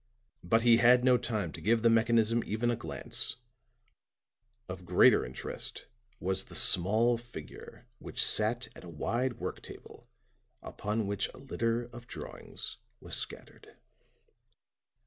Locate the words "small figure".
6.55-7.85